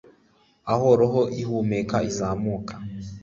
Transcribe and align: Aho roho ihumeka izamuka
Aho 0.73 0.87
roho 0.99 1.21
ihumeka 1.41 1.97
izamuka 2.09 2.73